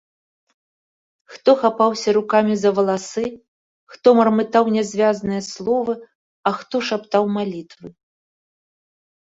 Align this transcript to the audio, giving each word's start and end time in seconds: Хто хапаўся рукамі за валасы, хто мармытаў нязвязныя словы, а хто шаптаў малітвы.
Хто 1.33 1.51
хапаўся 1.63 2.09
рукамі 2.17 2.53
за 2.63 2.69
валасы, 2.79 3.25
хто 3.93 4.07
мармытаў 4.21 4.65
нязвязныя 4.79 5.41
словы, 5.51 5.93
а 6.47 6.59
хто 6.61 6.75
шаптаў 6.91 7.23
малітвы. 7.37 7.87